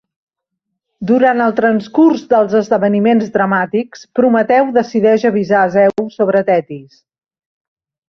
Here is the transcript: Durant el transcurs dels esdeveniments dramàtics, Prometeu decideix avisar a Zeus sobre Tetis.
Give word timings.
Durant 1.11 1.43
el 1.47 1.53
transcurs 1.59 2.23
dels 2.31 2.57
esdeveniments 2.61 3.29
dramàtics, 3.37 4.03
Prometeu 4.21 4.75
decideix 4.81 5.29
avisar 5.35 5.63
a 5.69 5.73
Zeus 5.79 6.21
sobre 6.21 6.47
Tetis. 6.53 7.03